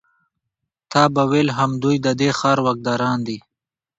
تا 0.91 1.01
به 1.13 1.23
ویل 1.31 1.49
همدوی 1.59 1.95
د 2.01 2.07
دې 2.19 2.29
ښار 2.39 2.57
واکداران 2.65 3.19
دي. 3.27 3.37